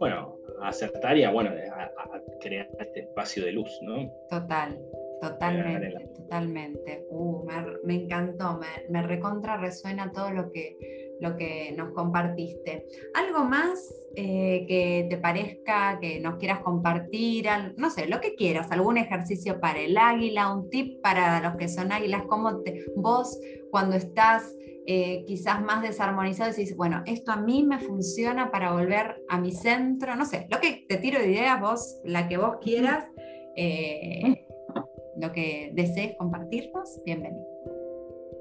bueno, 0.00 0.38
a 0.62 0.68
acertar 0.68 1.16
y 1.18 1.24
a, 1.24 1.30
bueno, 1.30 1.50
a, 1.50 2.20
crear 2.40 2.66
este 2.78 3.00
espacio 3.00 3.44
de 3.44 3.52
luz, 3.52 3.70
¿no? 3.82 4.10
Total, 4.30 4.80
totalmente, 5.20 6.08
totalmente. 6.16 7.04
Uh, 7.10 7.46
me, 7.84 7.94
encantó, 7.94 8.58
me, 8.88 9.02
recontra 9.02 9.58
resuena 9.58 10.10
todo 10.10 10.30
lo 10.30 10.50
que, 10.50 10.74
lo 11.20 11.36
que 11.36 11.72
nos 11.76 11.92
compartiste. 11.92 12.86
¿Algo 13.14 13.44
más 13.44 13.94
eh, 14.16 14.64
que 14.66 15.06
te 15.08 15.16
parezca, 15.18 15.98
que 16.00 16.20
nos 16.20 16.36
quieras 16.36 16.60
compartir? 16.60 17.46
no 17.76 17.90
sé, 17.90 18.06
lo 18.06 18.20
que 18.20 18.34
quieras, 18.34 18.70
algún 18.70 18.96
ejercicio 18.96 19.60
para 19.60 19.80
el 19.80 19.96
águila, 19.96 20.52
un 20.52 20.70
tip 20.70 21.00
para 21.02 21.40
los 21.40 21.56
que 21.56 21.68
son 21.68 21.92
águilas, 21.92 22.22
cómo 22.28 22.60
te, 22.62 22.86
vos 22.96 23.38
cuando 23.70 23.96
estás 23.96 24.54
eh, 24.86 25.24
quizás 25.26 25.62
más 25.62 25.82
desarmonizado 25.82 26.50
decís, 26.50 26.76
bueno, 26.76 27.02
esto 27.06 27.30
a 27.30 27.36
mí 27.36 27.62
me 27.62 27.78
funciona 27.78 28.50
para 28.50 28.72
volver 28.72 29.22
a 29.28 29.38
mi 29.38 29.52
centro, 29.52 30.16
no 30.16 30.24
sé, 30.24 30.46
lo 30.50 30.58
que 30.58 30.84
te 30.88 30.96
tiro 30.96 31.20
de 31.20 31.30
ideas, 31.30 31.60
vos, 31.60 32.00
la 32.04 32.28
que 32.28 32.38
vos 32.38 32.56
quieras, 32.60 33.04
eh, 33.56 34.46
lo 35.20 35.32
que 35.32 35.70
desees 35.74 36.16
compartirnos, 36.18 37.00
bienvenido. 37.04 37.46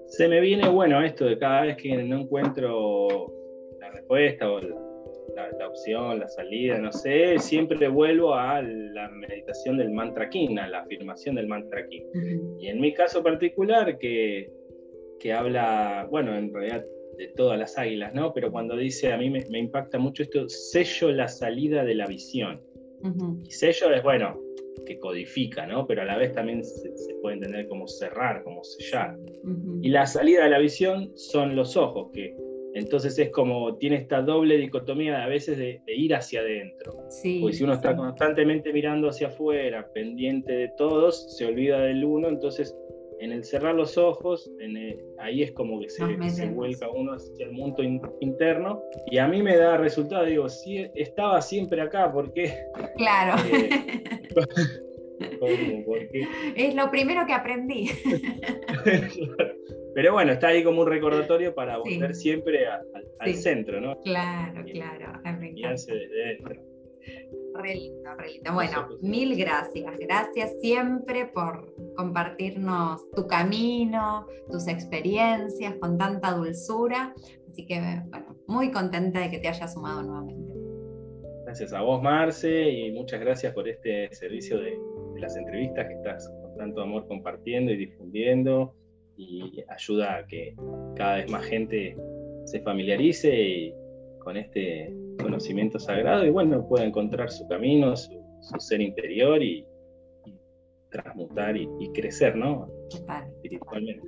Se 0.09 0.27
me 0.27 0.41
viene, 0.41 0.67
bueno, 0.67 1.01
esto 1.01 1.25
de 1.25 1.37
cada 1.37 1.61
vez 1.61 1.77
que 1.77 1.95
no 2.03 2.21
encuentro 2.21 3.31
la 3.79 3.91
respuesta 3.91 4.51
o 4.51 4.59
la, 4.59 5.67
opción, 5.67 6.19
la 6.19 6.27
salida, 6.27 6.79
no 6.79 6.91
sé, 6.91 7.37
siempre 7.39 7.87
vuelvo 7.87 8.33
a 8.33 8.61
la 8.61 9.07
meditación 9.09 9.77
del 9.77 9.91
mantra 9.91 10.29
king, 10.29 10.57
a 10.57 10.67
la 10.67 10.79
afirmación 10.79 11.35
del 11.35 11.47
mantra 11.47 11.87
king. 11.87 12.01
Y 12.59 12.67
en 12.67 12.81
mi 12.81 12.93
caso 12.93 13.21
particular, 13.21 13.97
que, 13.99 14.51
que 15.19 15.31
habla, 15.31 16.07
bueno, 16.09 16.35
en 16.35 16.53
realidad 16.53 16.83
de 17.17 17.27
todas 17.27 17.59
las 17.59 17.77
águilas, 17.77 18.13
¿no? 18.13 18.33
Pero 18.33 18.51
cuando 18.51 18.75
dice, 18.75 19.13
a 19.13 19.17
mí 19.17 19.29
me, 19.29 19.59
impacta 19.59 19.99
mucho 19.99 20.23
esto, 20.23 20.49
sello 20.49 21.11
la 21.11 21.27
salida 21.27 21.83
de 21.83 21.95
la 21.95 22.07
visión. 22.07 22.61
Y 23.45 23.51
sello 23.51 23.93
es, 23.93 24.03
bueno, 24.03 24.41
que 24.89 24.97
codifica, 24.97 25.67
¿no? 25.67 25.85
Pero 25.85 26.01
a 26.01 26.05
la 26.05 26.17
vez 26.17 26.33
también 26.33 26.63
se, 26.63 26.89
puede 27.21 27.35
entender 27.35 27.67
como 27.67 27.87
cerrar, 27.87 28.43
como 28.43 28.63
sellar. 28.63 29.15
Y 29.83 29.89
la 29.89 30.07
salida 30.07 30.45
de 30.45 30.49
la 30.49 30.57
visión 30.57 31.11
son 31.15 31.55
los 31.55 31.77
ojos, 31.77 32.09
que 32.11 32.35
entonces 32.73 33.17
es 33.19 33.29
como 33.29 33.77
tiene 33.77 33.97
esta 33.97 34.23
doble 34.23 34.57
dicotomía 34.57 35.23
a 35.23 35.27
veces 35.27 35.59
de, 35.59 35.81
ir 35.87 36.15
hacia 36.15 36.41
adentro. 36.41 36.93
Porque 37.39 37.55
si 37.55 37.63
uno 37.63 37.73
está 37.73 37.95
constantemente 37.95 38.73
mirando 38.73 39.09
hacia 39.09 39.27
afuera, 39.27 39.87
pendiente 39.93 40.53
de 40.53 40.71
todos, 40.75 41.37
se 41.37 41.45
olvida 41.45 41.81
del 41.81 42.03
uno, 42.03 42.27
entonces 42.27 42.75
en 43.19 43.31
el 43.31 43.43
cerrar 43.43 43.75
los 43.75 43.97
ojos, 43.97 44.49
ahí 45.19 45.43
es 45.43 45.51
como 45.51 45.79
que 45.79 45.89
se, 45.89 46.05
vuelca 46.47 46.89
uno 46.89 47.13
hacia 47.13 47.45
el 47.45 47.51
mundo 47.51 47.83
interno 48.21 48.81
y 49.11 49.17
a 49.17 49.27
mí 49.27 49.43
me 49.43 49.57
da 49.57 49.77
resultado, 49.77 50.25
digo, 50.25 50.47
sí, 50.49 50.87
estaba 50.95 51.41
siempre 51.41 51.81
acá, 51.81 52.11
¿por 52.11 52.31
qué? 52.33 52.53
Claro. 52.97 53.41
Eh, 53.51 53.69
es 56.55 56.75
lo 56.75 56.89
primero 56.89 57.25
que 57.25 57.33
aprendí. 57.33 57.89
Pero 59.95 60.13
bueno, 60.13 60.31
está 60.31 60.49
ahí 60.49 60.63
como 60.63 60.81
un 60.81 60.87
recordatorio 60.87 61.53
para 61.53 61.77
volver 61.77 62.15
siempre 62.15 62.67
al 63.19 63.35
centro, 63.35 63.81
¿no? 63.81 63.99
Claro, 64.01 64.63
claro. 64.65 65.11
desde 65.23 66.07
dentro. 66.09 66.61
Re 67.61 67.75
lindo, 67.75 68.15
re 68.15 68.33
lindo. 68.33 68.53
Bueno, 68.53 68.87
mil 69.01 69.35
gracias. 69.35 69.99
Gracias 69.99 70.51
siempre 70.61 71.25
por 71.25 71.73
compartirnos 71.95 73.09
tu 73.11 73.27
camino, 73.27 74.27
tus 74.49 74.67
experiencias 74.67 75.75
con 75.75 75.97
tanta 75.97 76.31
dulzura. 76.31 77.13
Así 77.49 77.65
que, 77.65 78.01
bueno, 78.09 78.35
muy 78.47 78.71
contenta 78.71 79.19
de 79.19 79.31
que 79.31 79.39
te 79.39 79.49
hayas 79.49 79.73
sumado 79.73 80.03
nuevamente. 80.03 80.53
Gracias 81.43 81.73
a 81.73 81.81
vos, 81.81 82.01
Marce, 82.01 82.69
y 82.69 82.91
muchas 82.91 83.19
gracias 83.19 83.53
por 83.53 83.67
este 83.67 84.13
servicio 84.13 84.59
de, 84.59 84.79
de 85.15 85.19
las 85.19 85.35
entrevistas 85.35 85.87
que 85.87 85.93
estás 85.95 86.31
con 86.41 86.55
tanto 86.55 86.81
amor 86.81 87.07
compartiendo 87.07 87.71
y 87.71 87.77
difundiendo 87.77 88.73
y 89.17 89.61
ayuda 89.67 90.15
a 90.15 90.27
que 90.27 90.55
cada 90.95 91.17
vez 91.17 91.29
más 91.29 91.43
gente 91.43 91.97
se 92.45 92.61
familiarice 92.61 93.35
y 93.35 93.73
con 94.19 94.37
este 94.37 94.93
conocimiento 95.21 95.79
sagrado 95.79 96.25
y 96.25 96.29
bueno, 96.29 96.67
pueda 96.67 96.85
encontrar 96.85 97.29
su 97.29 97.47
camino, 97.47 97.95
su, 97.95 98.19
ser 98.59 98.81
interior 98.81 99.41
y, 99.41 99.65
transmutar 100.91 101.55
y, 101.55 101.67
crecer, 101.93 102.35
¿no? 102.35 102.67
Espiritualmente, 102.89 104.07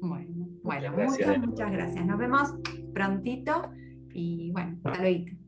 Bueno, 0.00 0.48
bueno 0.62 0.92
muchas, 0.92 1.38
muchas, 1.38 1.72
gracias. 1.72 2.06
Nos 2.06 2.18
vemos 2.18 2.54
prontito 2.94 3.70
y 4.12 4.52
bueno, 4.52 4.78
hasta 4.84 5.02
luego. 5.02 5.39